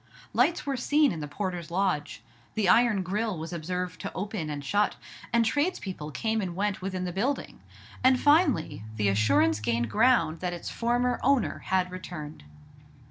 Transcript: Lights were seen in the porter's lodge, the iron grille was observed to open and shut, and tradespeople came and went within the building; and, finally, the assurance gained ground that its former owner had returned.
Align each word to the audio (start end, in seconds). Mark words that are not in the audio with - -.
Lights 0.33 0.65
were 0.65 0.77
seen 0.77 1.11
in 1.11 1.19
the 1.19 1.27
porter's 1.27 1.69
lodge, 1.69 2.23
the 2.55 2.67
iron 2.67 3.03
grille 3.03 3.37
was 3.37 3.53
observed 3.53 4.01
to 4.01 4.11
open 4.13 4.49
and 4.49 4.65
shut, 4.65 4.95
and 5.31 5.45
tradespeople 5.45 6.09
came 6.09 6.41
and 6.41 6.55
went 6.55 6.81
within 6.81 7.03
the 7.05 7.13
building; 7.13 7.59
and, 8.03 8.19
finally, 8.19 8.83
the 8.95 9.09
assurance 9.09 9.59
gained 9.59 9.91
ground 9.91 10.39
that 10.39 10.53
its 10.53 10.71
former 10.71 11.19
owner 11.21 11.59
had 11.67 11.91
returned. 11.91 12.43